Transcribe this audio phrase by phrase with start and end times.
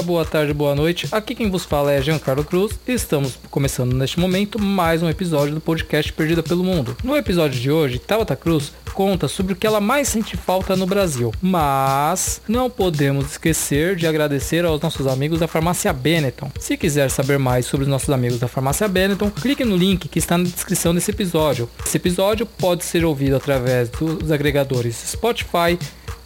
[0.00, 1.08] dia, boa tarde, boa noite.
[1.12, 5.54] Aqui quem vos fala é Giancarlo Cruz e estamos começando neste momento mais um episódio
[5.54, 6.96] do podcast Perdida pelo Mundo.
[7.04, 10.86] No episódio de hoje, Tabata Cruz conta sobre o que ela mais sente falta no
[10.86, 11.32] Brasil.
[11.40, 16.50] Mas não podemos esquecer de agradecer aos nossos amigos da Farmácia Benetton.
[16.58, 20.18] Se quiser saber mais sobre os nossos amigos da Farmácia Benetton, clique no link que
[20.18, 21.68] está na descrição desse episódio.
[21.84, 25.78] Esse episódio pode ser ouvido através dos agregadores Spotify,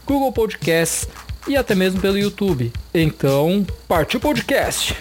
[0.06, 1.08] Google Podcasts,
[1.46, 2.72] e até mesmo pelo YouTube.
[2.92, 4.96] Então, partiu podcast!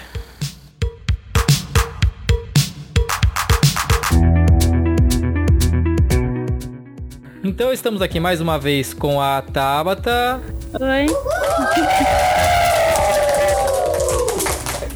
[7.43, 10.41] Então estamos aqui mais uma vez com a Tabata.
[10.79, 11.05] Oi.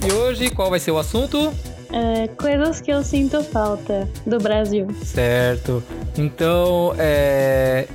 [0.08, 1.54] E hoje qual vai ser o assunto?
[1.92, 4.88] É, coisas que eu sinto falta do Brasil.
[5.04, 5.84] Certo.
[6.18, 7.88] Então, é,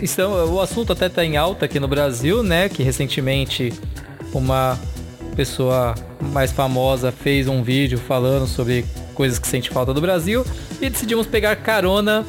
[0.00, 2.68] estão, o assunto até está em alta aqui no Brasil, né?
[2.68, 3.72] Que recentemente
[4.32, 4.78] uma
[5.36, 5.94] pessoa
[6.32, 10.44] mais famosa fez um vídeo falando sobre coisas que sente falta do Brasil
[10.80, 12.24] e decidimos pegar carona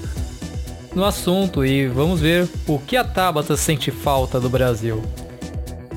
[0.95, 5.03] no assunto e vamos ver o que a Tabata sente falta do Brasil.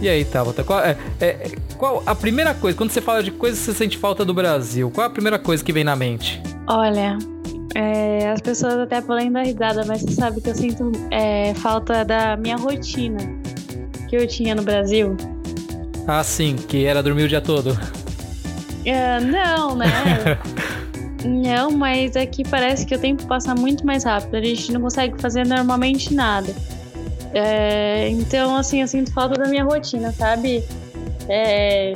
[0.00, 3.60] E aí, Tabata, qual é, é, qual a primeira coisa, quando você fala de coisas
[3.60, 6.42] que você sente falta do Brasil, qual a primeira coisa que vem na mente?
[6.66, 7.18] Olha,
[7.74, 12.04] é, as pessoas até podem dar risada, mas você sabe que eu sinto é, falta
[12.04, 13.18] da minha rotina
[14.08, 15.16] que eu tinha no Brasil.
[16.06, 17.78] Ah, sim, que era dormir o dia todo.
[18.84, 19.86] É, não, né?
[21.24, 24.36] não, mas aqui parece que o tempo passa muito mais rápido.
[24.36, 26.54] A gente não consegue fazer normalmente nada.
[27.32, 30.62] É, então, assim, eu sinto falta da minha rotina, sabe?
[31.28, 31.94] É,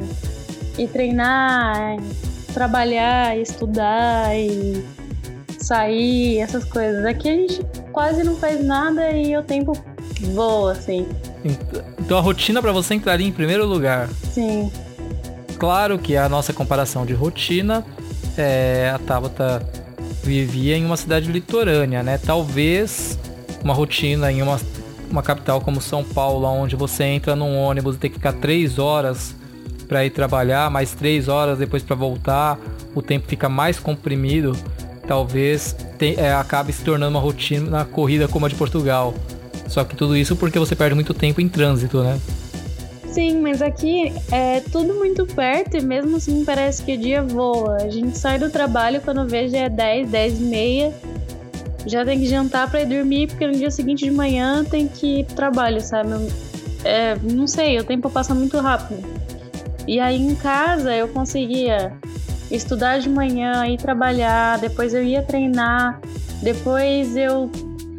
[0.78, 1.96] e treinar,
[2.54, 4.82] trabalhar, estudar e
[5.66, 7.04] sair, essas coisas.
[7.04, 7.60] Aqui a gente
[7.92, 9.72] quase não faz nada e o tempo
[10.32, 11.06] voa, assim.
[11.98, 14.08] Então a rotina para você entraria em primeiro lugar.
[14.32, 14.70] Sim.
[15.58, 17.84] Claro que a nossa comparação de rotina,
[18.36, 19.66] é, a Tabata
[20.22, 22.18] vivia em uma cidade litorânea, né?
[22.18, 23.18] Talvez
[23.62, 24.60] uma rotina em uma,
[25.10, 28.78] uma capital como São Paulo, onde você entra num ônibus e tem que ficar três
[28.78, 29.34] horas
[29.88, 32.58] para ir trabalhar, mais três horas depois para voltar,
[32.94, 34.56] o tempo fica mais comprimido
[35.06, 39.14] talvez te, é, acabe se tornando uma rotina na corrida como a de Portugal.
[39.68, 42.20] Só que tudo isso porque você perde muito tempo em trânsito, né?
[43.08, 47.76] Sim, mas aqui é tudo muito perto e mesmo assim parece que o dia voa.
[47.76, 50.94] A gente sai do trabalho quando vê já é 10, 10 e meia.
[51.86, 55.20] Já tem que jantar para ir dormir, porque no dia seguinte de manhã tem que
[55.20, 56.10] ir pro trabalho, sabe?
[56.84, 59.02] É, não sei, o tempo passa muito rápido.
[59.86, 61.92] E aí em casa eu conseguia
[62.50, 66.00] estudar de manhã, ir trabalhar, depois eu ia treinar,
[66.42, 67.50] depois eu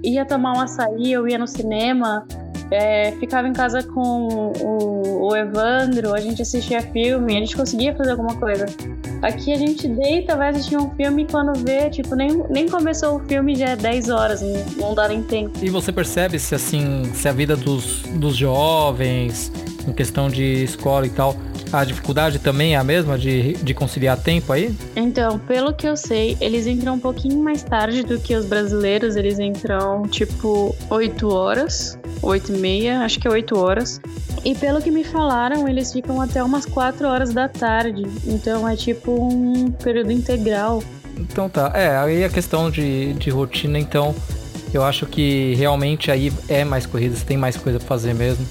[0.03, 2.25] ia tomar um açaí, eu ia no cinema,
[2.71, 7.95] é, ficava em casa com o, o, Evandro, a gente assistia filme, a gente conseguia
[7.95, 8.65] fazer alguma coisa.
[9.21, 13.17] Aqui a gente deita, vai assistir um filme e quando vê, tipo, nem, nem começou
[13.17, 14.41] o filme já é 10 horas,
[14.75, 15.57] não, dá nem tempo.
[15.61, 19.51] E você percebe se assim, se a vida dos, dos jovens,
[19.87, 21.35] em questão de escola e tal,
[21.71, 24.75] a dificuldade também é a mesma de, de conciliar tempo aí?
[24.95, 29.15] Então, pelo que eu sei, eles entram um pouquinho mais tarde do que os brasileiros.
[29.15, 33.99] Eles entram tipo 8 horas, 8 e meia, acho que é 8 horas.
[34.45, 38.03] E pelo que me falaram, eles ficam até umas 4 horas da tarde.
[38.25, 40.83] Então é tipo um período integral.
[41.17, 41.71] Então tá.
[41.73, 44.15] É, aí a questão de, de rotina, então,
[44.73, 48.45] eu acho que realmente aí é mais corrida, você tem mais coisa pra fazer mesmo.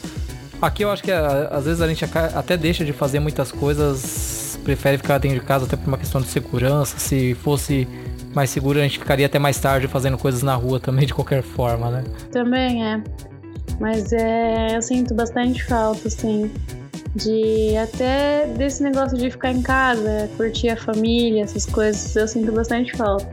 [0.67, 2.05] Aqui eu acho que às vezes a gente
[2.35, 6.21] até deixa de fazer muitas coisas, prefere ficar dentro de casa até por uma questão
[6.21, 6.99] de segurança.
[6.99, 7.87] Se fosse
[8.35, 11.41] mais seguro, a gente ficaria até mais tarde fazendo coisas na rua também, de qualquer
[11.41, 12.05] forma, né?
[12.33, 13.01] Também é.
[13.79, 16.51] Mas é, eu sinto bastante falta, assim,
[17.15, 22.51] de até desse negócio de ficar em casa, curtir a família, essas coisas, eu sinto
[22.51, 23.25] bastante falta.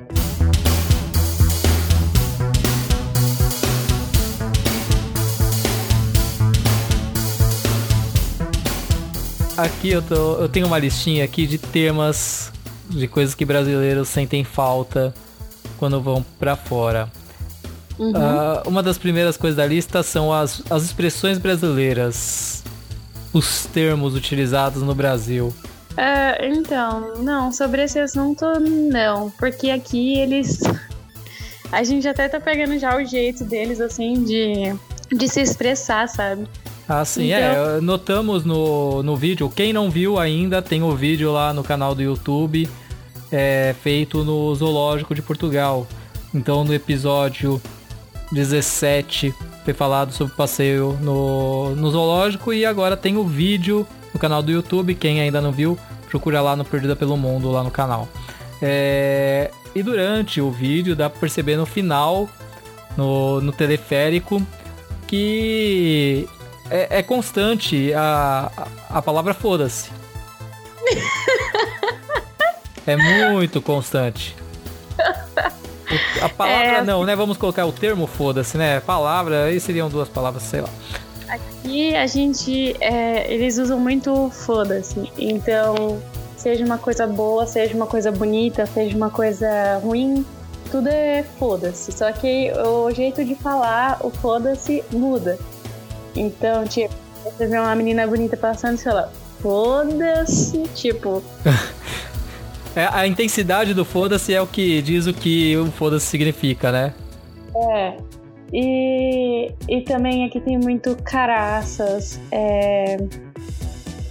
[9.55, 12.51] Aqui eu, tô, eu tenho uma listinha aqui de temas
[12.89, 15.13] de coisas que brasileiros sentem falta
[15.77, 17.07] quando vão para fora.
[17.99, 18.11] Uhum.
[18.11, 22.63] Uh, uma das primeiras coisas da lista são as, as expressões brasileiras,
[23.31, 25.53] os termos utilizados no Brasil.
[25.91, 30.61] Uh, então, não, sobre esse assunto, não, porque aqui eles.
[31.71, 34.75] A gente até tá pegando já o jeito deles, assim, de,
[35.15, 36.47] de se expressar, sabe?
[36.87, 37.77] Ah, sim, é, então...
[37.77, 37.81] é.
[37.81, 39.49] Notamos no, no vídeo.
[39.49, 42.69] Quem não viu ainda, tem o vídeo lá no canal do YouTube.
[43.31, 45.87] é feito no Zoológico de Portugal.
[46.33, 47.61] Então no episódio
[48.31, 49.33] 17
[49.63, 54.41] foi falado sobre o passeio no, no zoológico e agora tem o vídeo no canal
[54.41, 54.95] do YouTube.
[54.95, 55.77] Quem ainda não viu,
[56.09, 58.07] procura lá no Perdida pelo Mundo, lá no canal.
[58.61, 62.27] É, e durante o vídeo dá pra perceber no final,
[62.97, 64.41] no, no teleférico,
[65.07, 66.27] que
[66.73, 68.51] é, é constante a,
[68.89, 69.91] a, a palavra foda-se.
[72.87, 74.35] é muito constante.
[76.19, 77.15] A palavra é, não, né?
[77.15, 78.79] Vamos colocar o termo foda-se, né?
[78.79, 80.69] Palavra, aí seriam duas palavras, sei lá.
[81.27, 82.75] Aqui a gente.
[82.81, 85.11] É, eles usam muito foda-se.
[85.15, 86.01] Então,
[86.35, 90.25] seja uma coisa boa, seja uma coisa bonita, seja uma coisa ruim,
[90.71, 91.91] tudo é foda-se.
[91.91, 95.37] Só que o jeito de falar, o foda-se muda.
[96.15, 96.93] Então, tipo,
[97.23, 99.09] você vê uma menina bonita passando, sei lá,
[99.41, 101.23] foda-se, tipo.
[102.75, 106.91] É, a intensidade do foda-se é o que diz o que o foda-se significa, né?
[107.55, 107.97] É.
[108.51, 112.97] E, e também aqui tem muito caraças, é,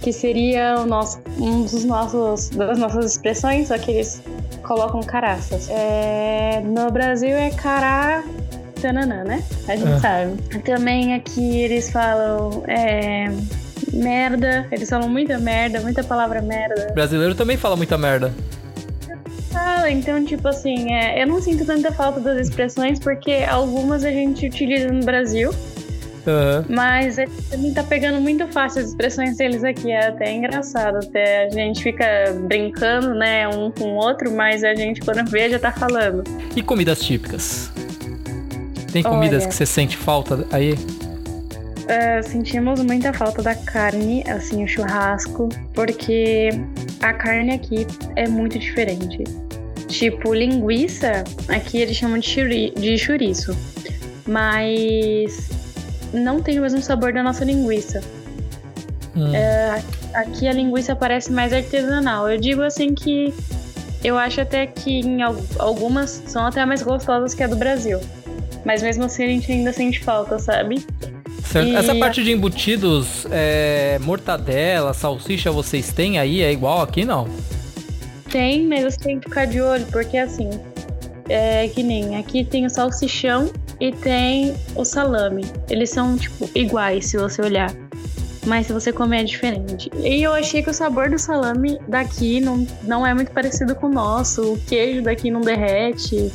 [0.01, 4.21] que seria o nosso, um dos nossos, das nossas expressões, só que eles
[4.63, 5.69] colocam caraças.
[5.69, 8.23] É, no Brasil é cará
[8.83, 9.43] tananã, né?
[9.67, 9.99] A gente é.
[9.99, 10.59] sabe.
[10.59, 13.31] Também aqui eles falam é,
[13.93, 16.89] merda, eles falam muita merda, muita palavra merda.
[16.91, 18.33] O brasileiro também fala muita merda.
[19.51, 24.11] Fala, então, tipo assim, é, eu não sinto tanta falta das expressões porque algumas a
[24.11, 25.51] gente utiliza no Brasil.
[26.25, 26.63] Uhum.
[26.69, 29.91] Mas a gente também tá pegando muito fácil as expressões deles aqui.
[29.91, 30.97] É até engraçado.
[30.97, 32.05] Até a gente fica
[32.47, 36.23] brincando, né, um com o outro, mas a gente, quando vê, já tá falando.
[36.55, 37.72] E comidas típicas?
[38.93, 40.73] Tem comidas Olha, que você sente falta aí?
[40.73, 46.49] Uh, sentimos muita falta da carne, assim, o churrasco, porque
[47.01, 49.23] a carne aqui é muito diferente.
[49.87, 53.57] Tipo, linguiça, aqui eles chamam de, churi, de chouriço,
[54.27, 55.49] mas
[56.13, 57.99] não tem o mesmo sabor da nossa linguiça.
[59.15, 59.31] Hum.
[59.31, 62.29] Uh, aqui a linguiça parece mais artesanal.
[62.29, 63.33] Eu digo assim que
[64.03, 65.23] eu acho até que em
[65.57, 67.99] algumas são até mais gostosas que a do Brasil.
[68.65, 70.85] Mas mesmo assim a gente ainda sente falta, sabe?
[71.55, 71.75] E...
[71.75, 76.41] Essa parte de embutidos, é, mortadela, salsicha, vocês têm aí?
[76.41, 77.27] É igual aqui, não?
[78.31, 80.49] Tem, mas você tem que ficar de olho, porque assim,
[81.29, 85.45] é que nem aqui tem o salsichão e tem o salame.
[85.69, 87.71] Eles são, tipo, iguais se você olhar.
[88.45, 89.89] Mas se você comer é diferente.
[90.03, 93.87] E eu achei que o sabor do salame daqui não, não é muito parecido com
[93.87, 94.53] o nosso.
[94.53, 96.31] O queijo daqui não derrete.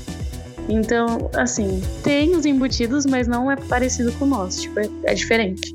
[0.68, 5.14] Então, assim, tem os embutidos, mas não é parecido com o nosso, tipo, é, é
[5.14, 5.74] diferente.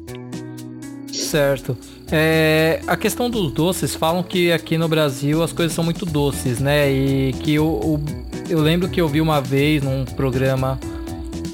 [1.12, 1.75] Certo.
[2.12, 6.60] É, a questão dos doces, falam que aqui no Brasil as coisas são muito doces,
[6.60, 6.92] né?
[6.92, 8.04] E que o, o
[8.50, 10.80] eu lembro que eu vi uma vez num programa,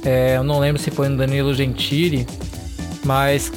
[0.03, 2.27] é, eu não lembro se foi no Danilo Gentili,
[3.05, 3.51] mas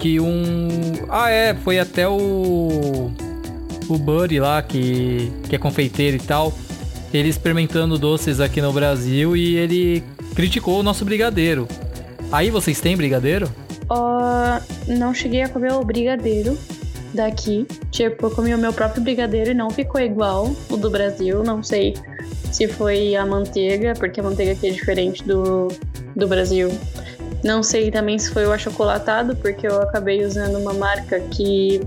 [0.00, 0.68] que um.
[1.08, 3.10] Ah, é, foi até o.
[3.88, 6.52] O Buddy lá, que, que é confeiteiro e tal
[7.12, 11.66] ele experimentando doces aqui no Brasil e ele criticou o nosso brigadeiro.
[12.30, 13.50] Aí vocês têm brigadeiro?
[13.90, 16.56] Uh, não cheguei a comer o brigadeiro
[17.12, 17.66] daqui.
[17.90, 21.42] Tipo, eu comi o meu próprio brigadeiro e não ficou igual o do Brasil.
[21.42, 21.94] Não sei
[22.52, 25.68] se foi a manteiga, porque a manteiga aqui é diferente do,
[26.14, 26.70] do Brasil.
[27.42, 31.80] Não sei também se foi o achocolatado, porque eu acabei usando uma marca que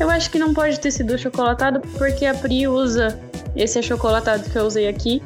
[0.00, 3.18] eu acho que não pode ter sido chocolatado, porque a Pri usa
[3.56, 5.22] esse achocolatado que eu usei aqui.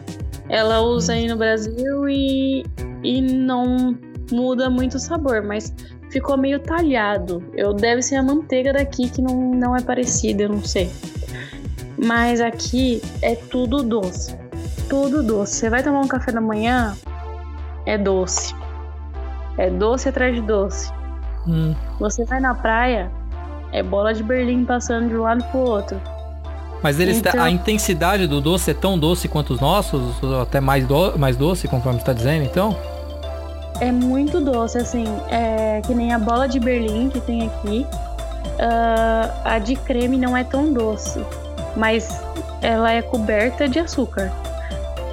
[0.49, 2.65] Ela usa aí no Brasil e,
[3.03, 3.97] e não
[4.31, 5.75] muda muito o sabor, mas
[6.11, 7.43] ficou meio talhado.
[7.55, 10.91] Eu deve ser a manteiga daqui que não, não é parecida, eu não sei.
[12.03, 14.37] Mas aqui é tudo doce.
[14.89, 15.57] Tudo doce.
[15.57, 16.97] Você vai tomar um café da manhã,
[17.85, 18.55] é doce.
[19.59, 20.91] É doce atrás de doce.
[21.47, 21.75] Hum.
[21.99, 23.11] Você vai na praia,
[23.73, 26.01] é bola de Berlim passando de um lado pro outro.
[26.83, 27.43] Mas eles então...
[27.43, 31.37] a intensidade do doce é tão doce quanto os nossos, ou até mais, do, mais
[31.37, 32.77] doce, conforme está dizendo, então?
[33.81, 37.87] É muito doce, assim, é que nem a bola de Berlim que tem aqui.
[38.59, 41.21] Uh, a de creme não é tão doce,
[41.77, 42.21] mas
[42.61, 44.33] ela é coberta de açúcar.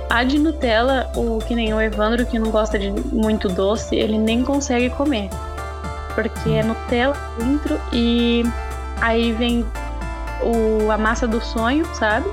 [0.09, 4.17] A de Nutella, o que nem o Evandro que não gosta de muito doce, ele
[4.17, 5.29] nem consegue comer
[6.15, 8.43] porque é Nutella dentro e
[9.01, 9.65] aí vem
[10.41, 12.27] o, a massa do sonho, sabe?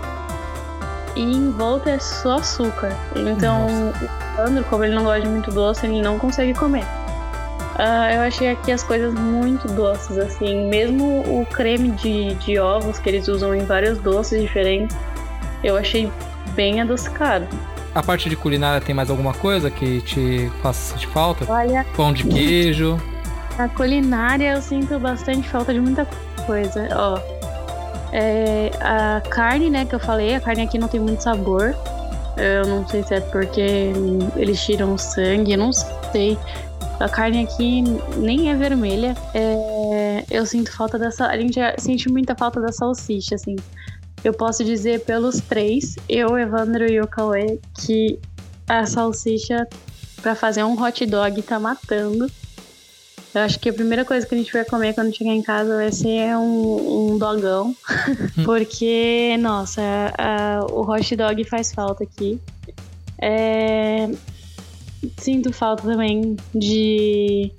[1.15, 2.97] E em volta é só açúcar.
[3.15, 6.85] Então, o Sandro, como ele não gosta de muito doce, ele não consegue comer.
[7.75, 10.69] Uh, eu achei aqui as coisas muito doces, assim.
[10.69, 14.97] Mesmo o creme de, de ovos que eles usam em vários doces diferentes,
[15.65, 16.11] eu achei
[16.55, 17.47] bem adocicado.
[17.95, 21.51] A parte de culinária tem mais alguma coisa que te faça sentir falta?
[21.51, 21.85] Olha.
[21.95, 22.99] Pão de queijo.
[23.59, 26.07] A culinária eu sinto bastante falta de muita
[26.47, 26.89] coisa.
[26.95, 27.19] Ó,
[28.13, 31.75] é, a carne, né, que eu falei, a carne aqui não tem muito sabor.
[32.37, 33.93] Eu não sei se é porque
[34.37, 36.39] eles tiram sangue, eu não sei.
[37.01, 37.83] A carne aqui
[38.17, 39.15] nem é vermelha.
[39.35, 41.27] É, eu sinto falta dessa.
[41.27, 43.57] A gente sente muita falta da salsicha, assim.
[44.23, 48.21] Eu posso dizer pelos três, eu, Evandro e o Cauê, que
[48.69, 49.67] a salsicha
[50.23, 52.31] para fazer um hot dog tá matando.
[53.35, 55.77] Eu acho que a primeira coisa que a gente vai comer quando chegar em casa
[55.77, 57.75] vai ser um, um dogão.
[58.45, 59.81] porque, nossa,
[60.19, 62.39] a, a, o hot dog faz falta aqui.
[63.19, 64.11] É,
[65.17, 67.51] sinto falta também de,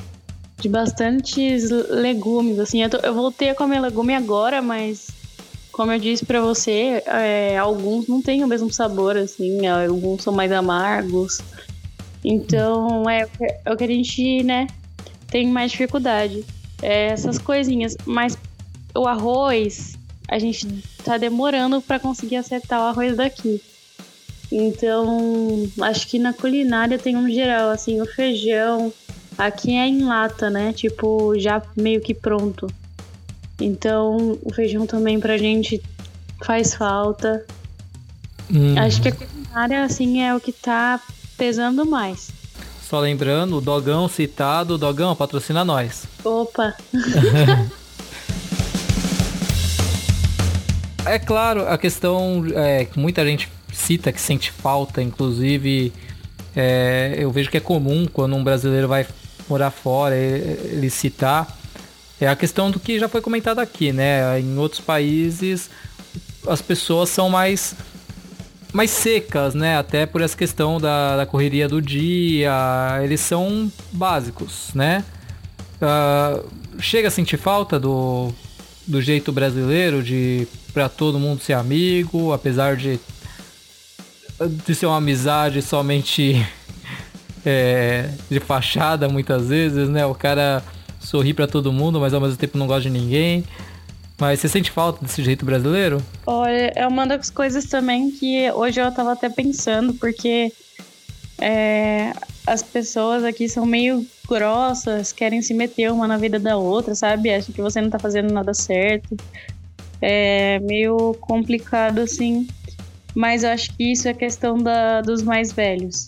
[0.60, 2.60] de bastantes legumes.
[2.60, 5.08] Assim, eu, tô, eu voltei a comer legume agora, mas
[5.72, 10.32] como eu disse para você, é, alguns não têm o mesmo sabor, assim, alguns são
[10.32, 11.40] mais amargos.
[12.24, 13.28] Então é,
[13.66, 14.68] é o que a gente, né,
[15.34, 16.46] tem mais dificuldade.
[16.80, 17.98] É essas coisinhas.
[18.06, 18.38] Mas
[18.94, 19.98] o arroz,
[20.28, 20.68] a gente
[21.04, 23.60] tá demorando para conseguir acertar o arroz daqui.
[24.52, 28.94] Então, acho que na culinária tem um geral, assim, o feijão.
[29.36, 30.72] Aqui é em lata, né?
[30.72, 32.68] Tipo, já meio que pronto.
[33.60, 35.82] Então, o feijão também pra gente
[36.44, 37.44] faz falta.
[38.54, 38.78] Uhum.
[38.78, 41.02] Acho que a culinária, assim, é o que tá
[41.36, 42.43] pesando mais.
[42.94, 46.06] Só lembrando, o Dogão citado, Dogão, patrocina nós.
[46.24, 46.76] Opa!
[51.04, 55.92] é claro, a questão é, que muita gente cita que sente falta, inclusive
[56.56, 59.08] é, eu vejo que é comum quando um brasileiro vai
[59.50, 61.48] morar fora ele citar
[62.22, 64.40] é a questão do que já foi comentado aqui, né?
[64.40, 65.68] Em outros países
[66.48, 67.74] as pessoas são mais
[68.74, 69.78] mais secas, né?
[69.78, 72.52] Até por essa questão da, da correria do dia,
[73.04, 75.06] eles são básicos, né?
[75.80, 76.50] Uh,
[76.80, 78.34] chega a sentir falta do,
[78.88, 83.00] do jeito brasileiro de para todo mundo ser amigo, apesar de
[84.66, 86.46] de ser uma amizade somente
[87.46, 90.06] é, de fachada muitas vezes, né?
[90.06, 90.64] O cara
[91.00, 93.44] sorri para todo mundo, mas ao mesmo tempo não gosta de ninguém.
[94.20, 96.02] Mas você sente falta desse jeito brasileiro?
[96.26, 100.52] Olha, é uma das coisas também que hoje eu tava até pensando, porque
[101.40, 102.14] é,
[102.46, 107.34] as pessoas aqui são meio grossas, querem se meter uma na vida da outra, sabe?
[107.34, 109.18] Acham que você não tá fazendo nada certo.
[110.02, 112.48] É meio complicado, assim.
[113.16, 116.08] Mas eu acho que isso é questão da, dos mais velhos.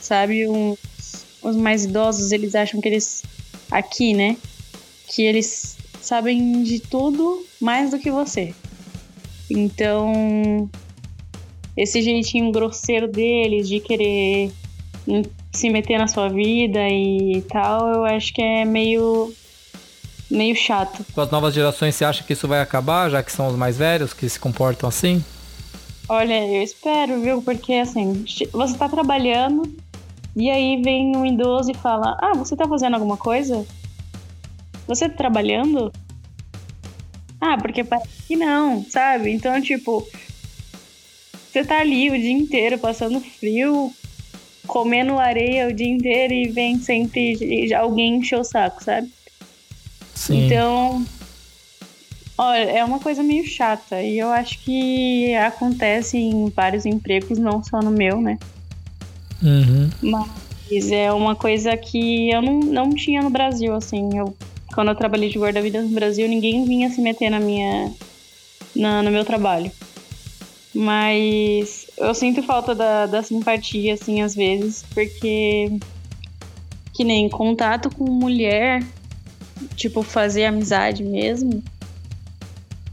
[0.00, 0.46] Sabe?
[0.48, 0.76] Um,
[1.42, 3.22] os mais idosos, eles acham que eles
[3.70, 4.36] aqui, né?
[5.08, 5.77] Que eles
[6.08, 8.54] sabem de tudo mais do que você.
[9.50, 10.68] Então,
[11.76, 14.50] esse jeitinho grosseiro deles de querer
[15.52, 19.32] se meter na sua vida e tal, eu acho que é meio
[20.30, 21.04] meio chato.
[21.14, 23.78] Com as novas gerações, você acha que isso vai acabar, já que são os mais
[23.78, 25.22] velhos que se comportam assim?
[26.08, 27.42] Olha, eu espero, viu?
[27.42, 29.62] Porque assim, você tá trabalhando,
[30.34, 33.66] e aí vem um idoso e fala: Ah, você tá fazendo alguma coisa?
[34.88, 35.92] Você tá trabalhando?
[37.40, 39.30] Ah, porque parece que não, sabe?
[39.30, 40.08] Então, tipo,
[41.52, 43.92] você tá ali o dia inteiro passando frio,
[44.66, 49.08] comendo areia o dia inteiro e vem sempre alguém encher o saco, sabe?
[50.14, 50.46] Sim.
[50.46, 51.04] Então,
[52.36, 54.02] olha, é uma coisa meio chata.
[54.02, 58.38] E eu acho que acontece em vários empregos, não só no meu, né?
[59.42, 59.88] Uhum.
[60.02, 64.08] Mas é uma coisa que eu não, não tinha no Brasil, assim.
[64.16, 64.36] Eu,
[64.78, 67.92] quando eu trabalhei de guarda-vidas no Brasil, ninguém vinha se meter na minha,
[68.76, 69.72] na, no meu trabalho.
[70.72, 75.68] Mas eu sinto falta da, da simpatia, assim, às vezes, porque
[76.94, 78.80] que nem contato com mulher,
[79.74, 81.60] tipo, fazer amizade mesmo,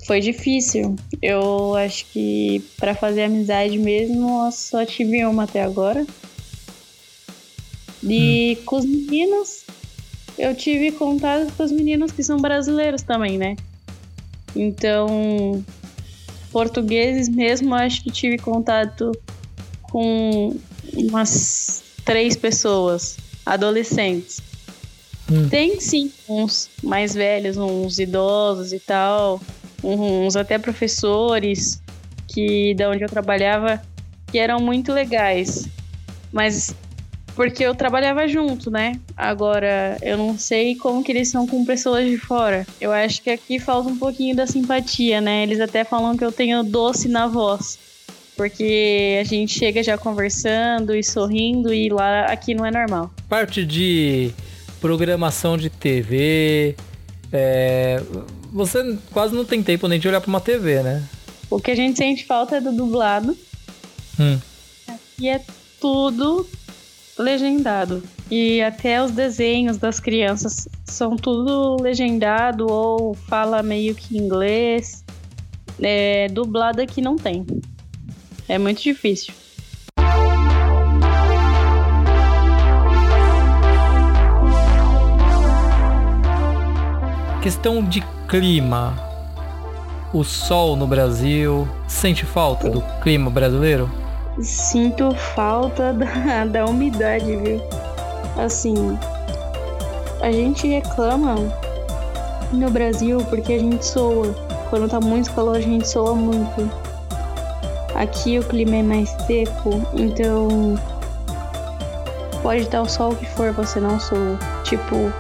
[0.08, 0.96] foi difícil.
[1.22, 6.04] Eu acho que para fazer amizade mesmo, eu só tive uma até agora.
[8.02, 8.66] E hum.
[8.66, 9.66] com os meninos,
[10.38, 13.56] eu tive contato com os meninos que são brasileiros também, né?
[14.56, 15.64] Então,
[16.52, 19.12] portugueses mesmo, acho que tive contato
[19.84, 20.56] com
[20.94, 24.42] umas três pessoas, adolescentes.
[25.30, 25.50] Hum.
[25.50, 29.42] Tem sim uns mais velhos, uns idosos e tal,
[29.84, 31.82] uns até professores
[32.28, 33.82] que da onde eu trabalhava
[34.32, 35.68] que eram muito legais.
[36.32, 36.76] Mas
[37.36, 39.00] porque eu trabalhava junto, né?
[39.16, 42.66] Agora, eu não sei como que eles são com pessoas de fora.
[42.80, 45.44] Eu acho que aqui falta um pouquinho da simpatia, né?
[45.44, 47.78] Eles até falam que eu tenho doce na voz.
[48.38, 53.14] Porque a gente chega já conversando e sorrindo e lá aqui não é normal.
[53.28, 54.32] Parte de
[54.80, 56.76] programação de TV,
[57.32, 58.02] é,
[58.52, 61.04] você quase não tem tempo nem de olhar para uma TV, né?
[61.50, 63.38] O que a gente sente falta é do dublado.
[64.20, 64.40] Hum.
[65.20, 65.42] E é
[65.80, 66.48] tudo
[67.18, 68.04] legendado.
[68.30, 75.04] E até os desenhos das crianças são tudo legendado ou fala meio que inglês.
[75.82, 77.46] É, dublado aqui não tem.
[78.48, 79.34] É muito difícil.
[87.42, 88.96] Questão de clima.
[90.12, 91.68] O sol no Brasil.
[91.88, 94.05] Sente falta do clima brasileiro?
[94.40, 97.62] Sinto falta da, da umidade, viu?
[98.38, 98.98] Assim,
[100.22, 101.36] a gente reclama
[102.52, 104.34] no Brasil porque a gente soa.
[104.70, 106.70] Quando tá muito calor, a gente soa muito.
[107.96, 110.76] Aqui o clima é mais seco, então
[112.42, 114.38] pode estar o sol que for, você não soa.
[114.64, 115.14] Tipo,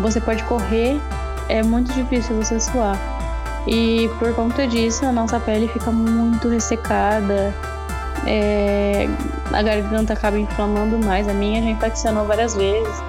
[0.00, 1.00] você pode correr,
[1.48, 2.98] é muito difícil você suar.
[3.66, 7.54] E por conta disso, a nossa pele fica muito ressecada.
[8.26, 9.08] É,
[9.52, 11.28] a garganta acaba inflamando mais.
[11.28, 13.02] A minha já infeccionou várias vezes.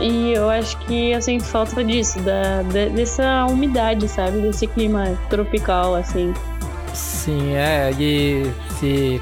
[0.00, 4.40] E eu acho que eu sinto falta disso, da, de, dessa umidade, sabe?
[4.40, 6.34] Desse clima tropical, assim.
[6.92, 9.20] Sim, é, e se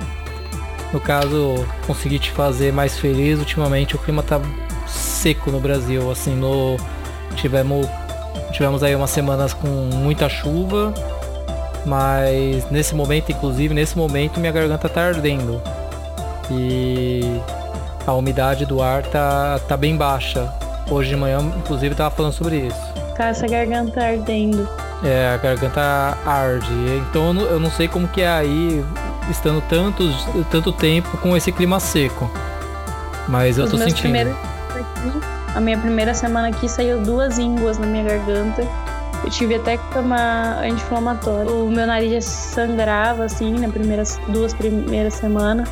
[0.92, 4.40] no caso conseguir te fazer mais feliz, ultimamente o clima tá
[4.86, 6.76] seco no Brasil, assim, no
[7.36, 7.86] tivemos
[8.52, 10.92] tivemos aí umas semanas com muita chuva,
[11.84, 15.60] mas nesse momento, inclusive nesse momento, minha garganta tá ardendo.
[16.50, 17.40] E
[18.06, 20.52] a umidade do ar tá, tá bem baixa.
[20.90, 22.92] Hoje de manhã, inclusive, tava falando sobre isso.
[23.16, 24.68] Tá essa garganta ardendo.
[25.04, 26.72] É, a garganta arde.
[27.08, 28.84] Então eu não, eu não sei como que é aí,
[29.30, 32.30] estando tantos, tanto tempo com esse clima seco.
[33.28, 34.00] Mas eu Os tô sentindo.
[34.00, 34.34] primeiros-
[35.54, 38.62] A minha primeira semana aqui saiu duas ínguas na minha garganta.
[39.24, 41.64] Eu tive até que tomar anti-inflamatório.
[41.64, 45.68] O meu nariz já sangrava, assim, nas primeiras, duas primeiras semanas.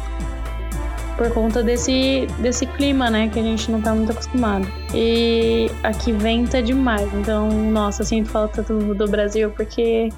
[1.17, 3.29] Por conta desse, desse clima, né?
[3.29, 4.67] Que a gente não tá muito acostumado.
[4.95, 7.13] E aqui venta demais.
[7.13, 10.09] Então, nossa, sinto falta do, do Brasil porque.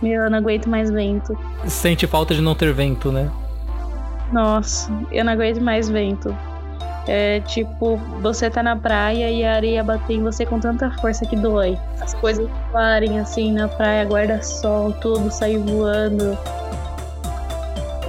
[0.00, 1.36] Meu, eu não aguento mais vento.
[1.66, 3.30] Sente falta de não ter vento, né?
[4.32, 6.34] Nossa, eu não aguento mais vento.
[7.06, 11.24] É tipo, você tá na praia e a areia bater em você com tanta força
[11.24, 11.78] que dói.
[12.00, 16.36] As coisas voarem assim na praia, guarda-sol, tudo sair voando.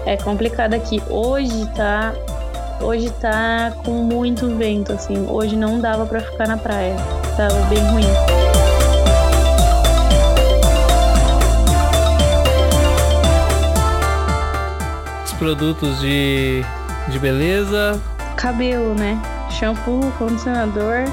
[0.06, 1.01] É complicado aqui.
[1.10, 2.13] Hoje tá.
[2.82, 5.27] Hoje tá com muito vento, assim.
[5.30, 6.95] Hoje não dava pra ficar na praia.
[7.38, 8.06] Tava bem ruim.
[15.23, 16.63] Os produtos de,
[17.10, 18.01] de beleza.
[18.41, 19.21] Cabelo, né?
[19.51, 21.06] Shampoo, condicionador.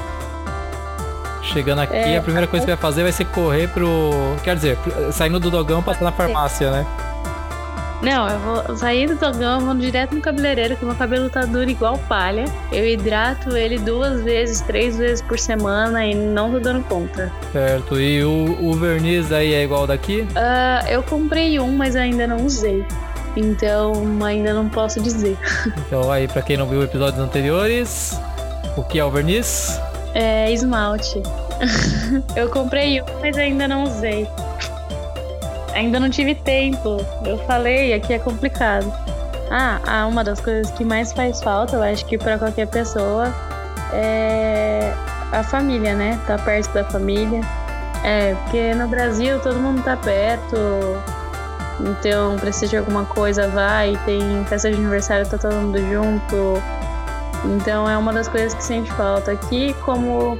[1.43, 4.11] Chegando aqui, É, a primeira coisa que vai fazer vai ser correr pro.
[4.43, 4.77] Quer dizer,
[5.11, 6.85] saindo do dogão, passar na farmácia, né?
[8.01, 11.69] Não, eu vou sair do dogão, vou direto no cabeleireiro, que meu cabelo tá duro
[11.69, 12.45] igual palha.
[12.71, 17.29] Eu hidrato ele duas vezes, três vezes por semana e não tô dando conta.
[17.51, 17.99] Certo.
[17.99, 20.25] E o, o verniz aí é igual daqui?
[20.35, 22.85] Ah, eu comprei um, mas ainda não usei.
[23.35, 25.37] Então ainda não posso dizer.
[25.87, 28.19] Então aí, pra quem não viu episódios anteriores,
[28.77, 29.79] o que é o verniz?
[30.13, 31.21] É esmalte.
[32.35, 34.27] eu comprei um, mas ainda não usei.
[35.73, 36.97] Ainda não tive tempo.
[37.25, 38.91] Eu falei, aqui é complicado.
[39.51, 43.33] Ah, ah, uma das coisas que mais faz falta, eu acho que pra qualquer pessoa,
[43.91, 44.93] é
[45.31, 46.19] a família, né?
[46.27, 47.41] Tá perto da família.
[48.03, 50.55] É, porque no Brasil todo mundo tá perto.
[51.79, 53.97] Então, precisa de alguma coisa, vai.
[54.05, 56.61] Tem festa de aniversário, tá todo mundo junto.
[57.45, 59.31] Então, é uma das coisas que sente falta.
[59.31, 60.37] Aqui, como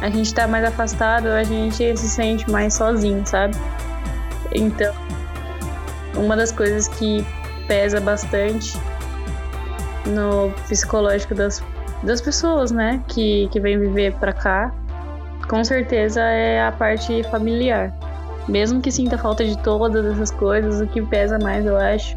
[0.00, 3.56] a gente tá mais afastado, a gente se sente mais sozinho, sabe?
[4.54, 4.94] Então,
[6.14, 7.24] uma das coisas que
[7.66, 8.78] pesa bastante
[10.06, 11.62] no psicológico das,
[12.02, 14.72] das pessoas, né, que, que vêm viver pra cá,
[15.48, 17.92] com certeza é a parte familiar.
[18.48, 22.16] Mesmo que sinta falta de todas essas coisas, o que pesa mais, eu acho,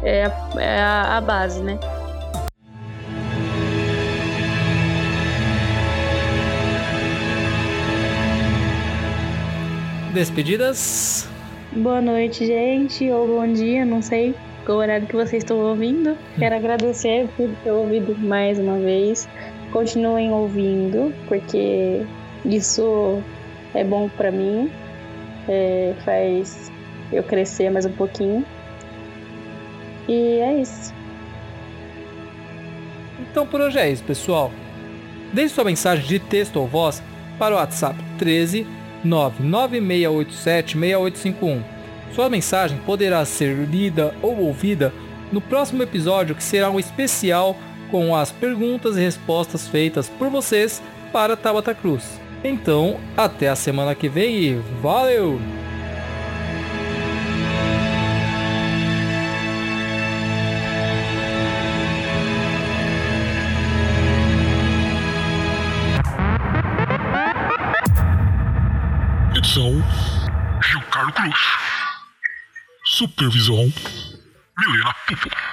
[0.00, 1.76] é a, é a, a base, né?
[10.14, 11.28] Despedidas.
[11.72, 14.34] Boa noite, gente, ou bom dia, não sei
[14.64, 16.16] qual horário que vocês estão ouvindo.
[16.38, 19.28] Quero agradecer por ter ouvido mais uma vez.
[19.72, 22.06] Continuem ouvindo, porque
[22.44, 23.20] isso
[23.74, 24.70] é bom pra mim,
[25.48, 26.70] é, faz
[27.12, 28.44] eu crescer mais um pouquinho.
[30.08, 30.92] E é isso.
[33.20, 34.50] Então por hoje é isso, pessoal.
[35.32, 37.02] Deixe sua mensagem de texto ou voz
[37.38, 38.66] para o WhatsApp 13
[39.04, 41.62] 99687 6851.
[42.14, 44.92] Sua mensagem poderá ser lida ou ouvida
[45.30, 47.56] no próximo episódio que será um especial
[47.90, 52.20] com as perguntas e respostas feitas por vocês para Tabata Cruz.
[52.42, 55.38] Então, até a semana que vem e valeu!
[69.36, 69.72] Edição
[70.62, 71.40] Giancarlo Cruz.
[72.86, 73.72] Supervisão
[74.58, 75.49] Milena Pupo.